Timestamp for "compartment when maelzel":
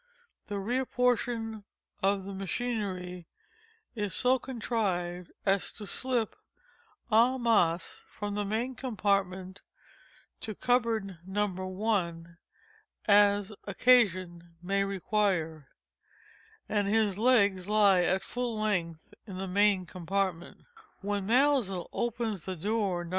19.85-21.87